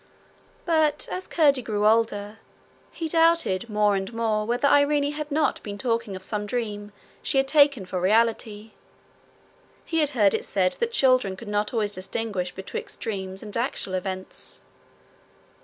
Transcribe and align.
But 0.65 1.07
as 1.11 1.27
Curdie 1.27 1.61
grew 1.61 1.85
older, 1.85 2.39
he 2.91 3.07
doubted 3.07 3.69
more 3.69 3.95
and 3.95 4.11
more 4.11 4.47
whether 4.47 4.67
Irene 4.67 5.11
had 5.11 5.31
not 5.31 5.61
been 5.61 5.77
talking 5.77 6.15
of 6.15 6.23
some 6.23 6.47
dream 6.47 6.91
she 7.21 7.37
had 7.37 7.47
taken 7.47 7.85
for 7.85 8.01
reality: 8.01 8.71
he 9.85 9.99
had 9.99 10.09
heard 10.17 10.33
it 10.33 10.43
said 10.43 10.73
that 10.79 10.91
children 10.91 11.35
could 11.37 11.47
not 11.49 11.71
always 11.71 11.91
distinguish 11.91 12.51
betwixt 12.51 12.99
dreams 12.99 13.43
and 13.43 13.55
actual 13.55 13.93
events. 13.93 14.61